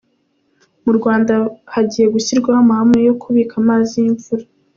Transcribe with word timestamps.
Mu 0.83 0.91
Rwanda 0.97 1.33
hagiye 1.73 2.05
gushyirwaho 2.15 2.59
amahame 2.63 2.99
yo 3.07 3.13
kubika 3.21 3.53
amazi 3.61 3.93
y’imvura 4.03 4.43